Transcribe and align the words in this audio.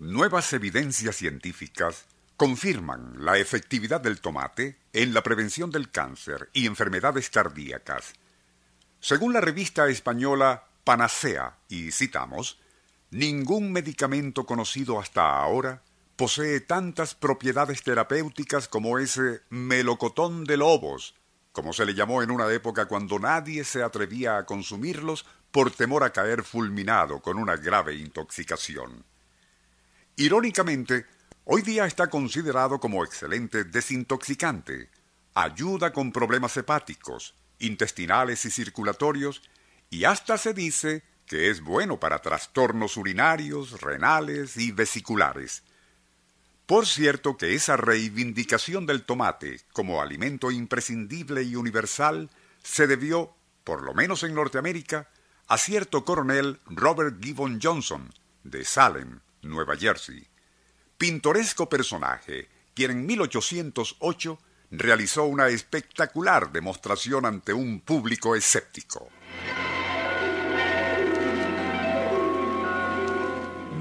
Nuevas 0.00 0.54
evidencias 0.54 1.16
científicas 1.16 2.06
confirman 2.38 3.22
la 3.22 3.36
efectividad 3.36 4.00
del 4.00 4.22
tomate 4.22 4.78
en 4.94 5.12
la 5.12 5.22
prevención 5.22 5.70
del 5.70 5.90
cáncer 5.90 6.48
y 6.54 6.64
enfermedades 6.64 7.28
cardíacas. 7.28 8.14
Según 8.98 9.34
la 9.34 9.42
revista 9.42 9.88
española 9.88 10.64
Panacea, 10.84 11.58
y 11.68 11.92
citamos, 11.92 12.58
ningún 13.10 13.72
medicamento 13.72 14.46
conocido 14.46 14.98
hasta 14.98 15.38
ahora 15.38 15.82
posee 16.16 16.60
tantas 16.60 17.14
propiedades 17.14 17.82
terapéuticas 17.82 18.68
como 18.68 18.98
ese 18.98 19.42
melocotón 19.50 20.44
de 20.44 20.56
lobos, 20.56 21.14
como 21.52 21.74
se 21.74 21.84
le 21.84 21.92
llamó 21.92 22.22
en 22.22 22.30
una 22.30 22.50
época 22.50 22.86
cuando 22.86 23.18
nadie 23.18 23.64
se 23.64 23.82
atrevía 23.82 24.38
a 24.38 24.46
consumirlos 24.46 25.26
por 25.50 25.70
temor 25.70 26.04
a 26.04 26.10
caer 26.14 26.42
fulminado 26.42 27.20
con 27.20 27.36
una 27.36 27.56
grave 27.56 27.96
intoxicación. 27.96 29.04
Irónicamente, 30.20 31.06
hoy 31.46 31.62
día 31.62 31.86
está 31.86 32.10
considerado 32.10 32.78
como 32.78 33.02
excelente 33.04 33.64
desintoxicante, 33.64 34.90
ayuda 35.32 35.94
con 35.94 36.12
problemas 36.12 36.54
hepáticos, 36.58 37.34
intestinales 37.58 38.44
y 38.44 38.50
circulatorios, 38.50 39.40
y 39.88 40.04
hasta 40.04 40.36
se 40.36 40.52
dice 40.52 41.04
que 41.24 41.48
es 41.48 41.62
bueno 41.62 41.98
para 41.98 42.18
trastornos 42.18 42.98
urinarios, 42.98 43.80
renales 43.80 44.58
y 44.58 44.72
vesiculares. 44.72 45.62
Por 46.66 46.86
cierto 46.86 47.38
que 47.38 47.54
esa 47.54 47.78
reivindicación 47.78 48.84
del 48.84 49.04
tomate 49.04 49.62
como 49.72 50.02
alimento 50.02 50.50
imprescindible 50.50 51.44
y 51.44 51.56
universal 51.56 52.28
se 52.62 52.86
debió, 52.86 53.34
por 53.64 53.80
lo 53.80 53.94
menos 53.94 54.22
en 54.22 54.34
Norteamérica, 54.34 55.08
a 55.48 55.56
cierto 55.56 56.04
coronel 56.04 56.60
Robert 56.66 57.24
Gibbon 57.24 57.58
Johnson, 57.58 58.12
de 58.44 58.66
Salem, 58.66 59.20
Nueva 59.42 59.76
Jersey. 59.76 60.26
Pintoresco 60.98 61.68
personaje, 61.68 62.48
quien 62.74 62.90
en 62.90 63.06
1808 63.06 64.38
realizó 64.70 65.24
una 65.24 65.48
espectacular 65.48 66.52
demostración 66.52 67.26
ante 67.26 67.52
un 67.52 67.80
público 67.80 68.36
escéptico. 68.36 69.08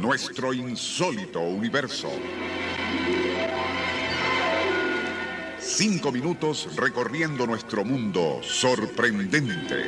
Nuestro 0.00 0.54
insólito 0.54 1.40
universo. 1.40 2.10
Cinco 5.58 6.10
minutos 6.12 6.74
recorriendo 6.76 7.46
nuestro 7.46 7.84
mundo 7.84 8.40
sorprendente. 8.42 9.84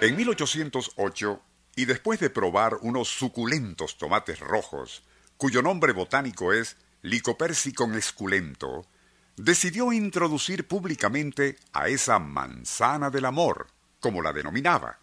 En 0.00 0.16
1808, 0.16 1.42
y 1.78 1.84
después 1.84 2.18
de 2.18 2.28
probar 2.28 2.76
unos 2.80 3.06
suculentos 3.06 3.98
tomates 3.98 4.40
rojos, 4.40 5.04
cuyo 5.36 5.62
nombre 5.62 5.92
botánico 5.92 6.52
es 6.52 6.76
Lycopersicum 7.02 7.94
esculento, 7.94 8.84
decidió 9.36 9.92
introducir 9.92 10.66
públicamente 10.66 11.56
a 11.72 11.86
esa 11.86 12.18
manzana 12.18 13.10
del 13.10 13.26
amor, 13.26 13.68
como 14.00 14.22
la 14.22 14.32
denominaba. 14.32 14.98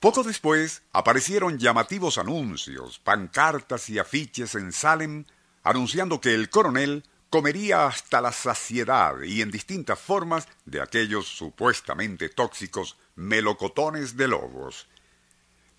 Poco 0.00 0.24
después 0.24 0.82
aparecieron 0.92 1.60
llamativos 1.60 2.18
anuncios, 2.18 2.98
pancartas 2.98 3.88
y 3.88 4.00
afiches 4.00 4.56
en 4.56 4.72
Salem 4.72 5.26
anunciando 5.62 6.20
que 6.20 6.34
el 6.34 6.50
coronel 6.50 7.04
comería 7.30 7.86
hasta 7.86 8.20
la 8.20 8.32
saciedad 8.32 9.22
y 9.22 9.42
en 9.42 9.52
distintas 9.52 10.00
formas 10.00 10.48
de 10.64 10.82
aquellos 10.82 11.28
supuestamente 11.28 12.30
tóxicos 12.30 12.96
melocotones 13.14 14.16
de 14.16 14.26
lobos. 14.26 14.88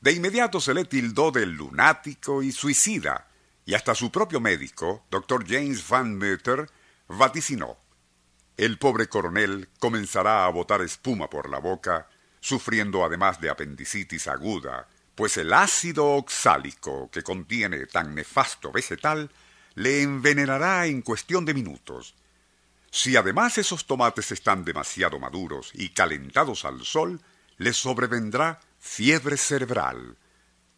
De 0.01 0.13
inmediato 0.13 0.61
se 0.61 0.73
le 0.73 0.85
tildó 0.85 1.31
de 1.31 1.45
lunático 1.45 2.41
y 2.41 2.51
suicida, 2.51 3.27
y 3.65 3.73
hasta 3.73 3.93
su 3.95 4.11
propio 4.11 4.39
médico, 4.39 5.05
doctor 5.11 5.45
James 5.47 5.87
Van 5.87 6.17
Meter, 6.17 6.69
vaticinó. 7.09 7.77
El 8.55 8.77
pobre 8.77 9.07
coronel 9.07 9.69
comenzará 9.79 10.45
a 10.45 10.49
botar 10.49 10.81
espuma 10.81 11.29
por 11.29 11.49
la 11.49 11.59
boca, 11.59 12.07
sufriendo 12.39 13.03
además 13.03 13.41
de 13.41 13.49
apendicitis 13.49 14.27
aguda, 14.27 14.87
pues 15.15 15.35
el 15.37 15.51
ácido 15.51 16.07
oxálico 16.15 17.09
que 17.11 17.21
contiene 17.21 17.85
tan 17.85 18.15
nefasto 18.15 18.71
vegetal 18.71 19.29
le 19.75 20.01
envenenará 20.01 20.85
en 20.85 21.01
cuestión 21.01 21.43
de 21.43 21.53
minutos. 21.53 22.15
Si 22.89 23.17
además 23.17 23.57
esos 23.57 23.85
tomates 23.85 24.31
están 24.31 24.63
demasiado 24.63 25.19
maduros 25.19 25.71
y 25.73 25.89
calentados 25.89 26.63
al 26.63 26.85
sol, 26.85 27.21
le 27.57 27.73
sobrevendrá 27.73 28.61
fiebre 28.79 29.37
cerebral. 29.37 30.17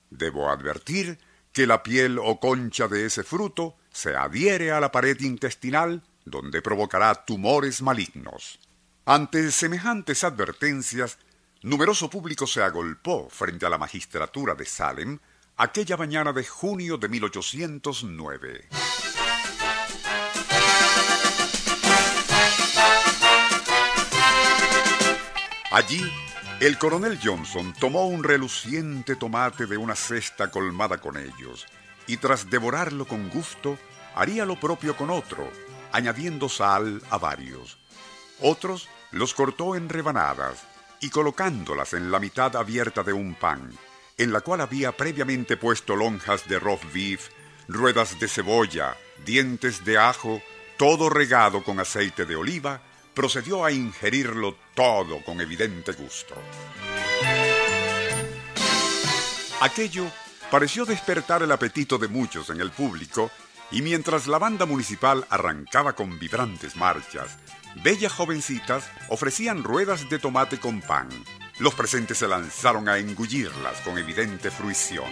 Debo 0.09 0.50
advertir 0.50 1.19
que 1.53 1.67
la 1.67 1.84
piel 1.84 2.19
o 2.19 2.39
concha 2.39 2.88
de 2.88 3.06
ese 3.06 3.23
fruto 3.23 3.78
se 3.91 4.16
adhiere 4.16 4.72
a 4.72 4.79
la 4.79 4.91
pared 4.91 5.19
intestinal 5.22 6.03
donde 6.25 6.62
provocará 6.62 7.25
tumores 7.25 7.81
malignos. 7.81 8.59
Ante 9.06 9.51
semejantes 9.51 10.23
advertencias, 10.23 11.17
numeroso 11.63 12.09
público 12.09 12.47
se 12.47 12.62
agolpó 12.62 13.29
frente 13.29 13.66
a 13.66 13.69
la 13.69 13.78
magistratura 13.78 14.56
de 14.56 14.66
Salem 14.66 15.19
aquella 15.57 15.97
mañana 15.97 16.33
de 16.33 16.45
junio 16.45 16.98
de 16.98 17.09
1809. 17.09 18.69
Allí, 25.71 26.01
el 26.62 26.78
coronel 26.78 27.18
Johnson 27.22 27.74
tomó 27.74 28.06
un 28.06 28.24
reluciente 28.24 29.16
tomate 29.16 29.66
de 29.66 29.78
una 29.78 29.96
cesta 29.96 30.52
colmada 30.52 31.00
con 31.00 31.18
ellos, 31.18 31.66
y 32.06 32.18
tras 32.18 32.52
devorarlo 32.52 33.06
con 33.06 33.30
gusto, 33.30 33.80
haría 34.13 34.46
lo 34.46 34.60
propio 34.60 34.96
con 34.96 35.10
otro, 35.10 35.50
añadiendo 35.92 36.50
sal 36.50 37.02
a 37.10 37.18
varios. 37.18 37.80
Otros 38.42 38.90
los 39.10 39.34
cortó 39.34 39.75
en 39.75 39.90
rebanadas 39.90 40.63
y 41.00 41.10
colocándolas 41.10 41.94
en 41.94 42.12
la 42.12 42.19
mitad 42.19 42.56
abierta 42.56 43.02
de 43.02 43.13
un 43.13 43.34
pan, 43.34 43.72
en 44.19 44.31
la 44.31 44.42
cual 44.42 44.62
había 44.62 44.92
previamente 44.92 45.58
puesto 45.58 45.96
lonjas 45.96 46.48
de 46.48 46.60
roast 46.60 46.86
beef, 46.94 47.30
ruedas 47.69 48.19
de 48.19 48.28
cebolla, 48.28 48.96
dientes 49.25 49.84
de 49.84 49.98
ajo, 49.98 50.44
todo 50.78 51.10
regado 51.10 51.63
con 51.63 51.80
aceite 51.80 52.28
de 52.28 52.36
oliva, 52.36 52.84
procedió 53.13 53.63
a 53.66 53.72
ingerirlo 53.72 54.56
todo 54.74 55.24
con 55.24 55.42
evidente 55.42 55.94
gusto. 55.94 56.36
Aquello 59.62 60.06
pareció 60.50 60.86
despertar 60.86 61.44
el 61.44 61.52
apetito 61.52 61.98
de 61.98 62.08
muchos 62.08 62.50
en 62.50 62.62
el 62.62 62.72
público 62.72 63.30
y 63.72 63.81
mientras 63.81 64.28
la 64.28 64.38
banda 64.38 64.66
municipal 64.66 65.25
arrancaba 65.30 65.94
con 65.94 66.19
vibrantes 66.19 66.75
marchas, 66.75 67.38
bellas 67.84 68.12
jovencitas 68.12 68.90
ofrecían 69.10 69.63
ruedas 69.63 70.10
de 70.10 70.19
tomate 70.19 70.60
con 70.60 70.81
pan. 70.81 71.10
Los 71.60 71.74
presentes 71.75 72.18
se 72.18 72.28
lanzaron 72.28 72.90
a 72.90 72.98
engullirlas 72.98 73.80
con 73.81 73.98
evidente 73.98 74.50
fruición. 74.50 75.06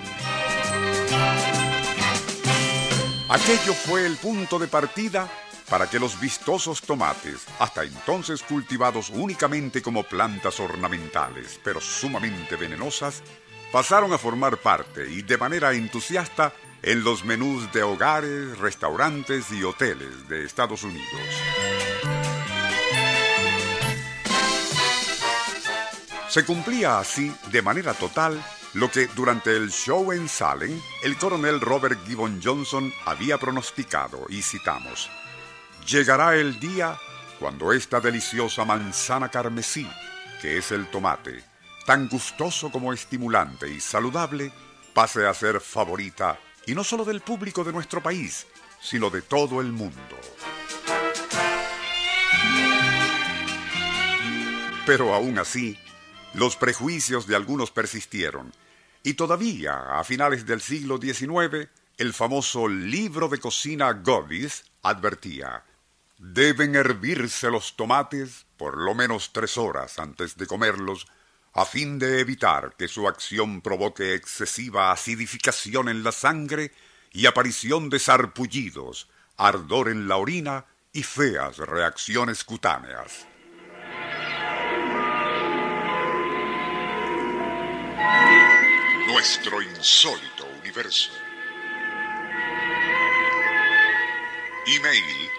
Aquello 3.30 3.74
fue 3.74 4.08
el 4.08 4.18
punto 4.18 4.58
de 4.58 4.68
partida 4.68 5.30
para 5.70 5.90
que 5.90 6.00
los 6.00 6.20
vistosos 6.20 6.82
tomates, 6.82 7.46
hasta 7.60 7.84
entonces 7.84 8.42
cultivados 8.42 9.10
únicamente 9.10 9.82
como 9.82 10.04
plantas 10.04 10.60
ornamentales, 10.60 11.60
pero 11.64 11.80
sumamente 11.80 12.56
venenosas, 12.56 13.22
pasaron 13.72 14.12
a 14.14 14.18
formar 14.18 14.58
parte 14.58 15.10
y 15.10 15.22
de 15.22 15.38
manera 15.38 15.74
entusiasta 15.74 16.54
en 16.82 17.04
los 17.04 17.24
menús 17.24 17.72
de 17.72 17.84
hogares, 17.84 18.58
restaurantes 18.58 19.52
y 19.52 19.64
hoteles 19.64 20.28
de 20.28 20.46
Estados 20.46 20.84
Unidos. 20.84 21.20
Se 26.30 26.46
cumplía 26.46 27.00
así 27.00 27.34
de 27.52 27.62
manera 27.62 27.94
total 27.94 28.44
lo 28.74 28.92
que 28.92 29.08
durante 29.08 29.56
el 29.56 29.72
show 29.72 30.12
en 30.12 30.30
Salem 30.30 30.80
el 31.04 31.18
coronel 31.18 31.60
Robert 31.60 32.00
Gibbon 32.06 32.40
Johnson 32.44 32.94
había 33.06 33.40
pronosticado, 33.40 34.28
y 34.30 34.44
citamos, 34.44 35.10
Llegará 35.90 36.36
el 36.36 36.60
día 36.60 37.00
cuando 37.40 37.74
esta 37.74 38.00
deliciosa 38.00 38.64
manzana 38.64 39.30
carmesí, 39.30 39.90
que 40.40 40.60
es 40.60 40.72
el 40.72 40.86
tomate, 40.92 41.44
tan 41.88 42.08
gustoso 42.08 42.72
como 42.72 42.94
estimulante 42.94 43.68
y 43.68 43.80
saludable, 43.80 44.52
pase 44.94 45.26
a 45.26 45.34
ser 45.34 45.60
favorita 45.60 46.38
y 46.68 46.76
no 46.76 46.84
solo 46.84 47.04
del 47.06 47.22
público 47.22 47.64
de 47.64 47.74
nuestro 47.74 48.04
país, 48.04 48.46
sino 48.80 49.10
de 49.10 49.24
todo 49.24 49.62
el 49.62 49.72
mundo. 49.72 50.16
Pero 54.86 55.16
aún 55.16 55.40
así, 55.40 55.76
los 56.36 56.56
prejuicios 56.56 57.26
de 57.26 57.36
algunos 57.36 57.72
persistieron, 57.72 58.54
y 59.02 59.16
todavía 59.16 59.98
a 60.00 60.04
finales 60.04 60.46
del 60.46 60.62
siglo 60.62 61.00
XIX, 61.02 61.68
el 61.98 62.14
famoso 62.14 62.68
libro 62.68 63.28
de 63.28 63.40
cocina 63.40 63.92
Godis 63.94 64.66
advertía, 64.84 65.64
deben 66.20 66.76
hervirse 66.76 67.50
los 67.50 67.78
tomates 67.78 68.46
por 68.58 68.78
lo 68.78 68.94
menos 68.94 69.32
tres 69.32 69.58
horas 69.58 69.98
antes 70.00 70.36
de 70.36 70.46
comerlos 70.46 71.08
a 71.54 71.66
fin 71.66 71.98
de 71.98 72.20
evitar 72.20 72.76
que 72.78 72.90
su 72.90 73.08
acción 73.08 73.62
provoque 73.62 74.14
excesiva 74.14 74.92
acidificación 74.92 75.88
en 75.90 76.04
la 76.04 76.12
sangre 76.12 76.72
y 77.12 77.26
aparición 77.26 77.90
de 77.90 78.00
sarpullidos, 78.00 79.08
ardor 79.38 79.90
en 79.90 80.08
la 80.08 80.18
orina 80.18 80.66
y 80.94 81.04
feas 81.04 81.58
reacciones 81.58 82.44
cutáneas. 82.44 83.26
Nuestro 89.08 89.62
insólito 89.62 90.46
universo. 90.62 91.12
Email 94.68 95.39